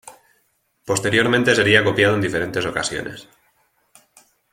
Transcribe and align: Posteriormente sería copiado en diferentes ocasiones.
Posteriormente 0.83 1.53
sería 1.53 1.83
copiado 1.83 2.15
en 2.15 2.21
diferentes 2.21 2.65
ocasiones. 2.65 3.27